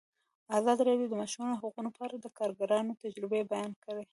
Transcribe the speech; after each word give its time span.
ازادي 0.59 0.81
راډیو 0.89 1.07
د 1.09 1.11
د 1.15 1.19
ماشومانو 1.21 1.59
حقونه 1.61 1.89
په 1.95 2.01
اړه 2.05 2.15
د 2.19 2.27
کارګرانو 2.39 2.99
تجربې 3.03 3.41
بیان 3.51 3.71
کړي. 3.83 4.03